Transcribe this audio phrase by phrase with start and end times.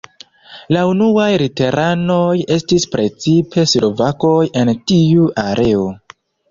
[0.75, 2.23] La unuaj luteranoj
[2.57, 4.35] estis precipe slovakoj
[4.65, 5.89] en tiu areo.